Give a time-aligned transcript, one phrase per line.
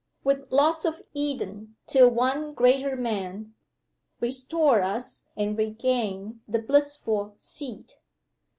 [0.23, 3.53] With loss of Eden till one greater Man.
[4.19, 7.99] Restore us and regain the blissful seat.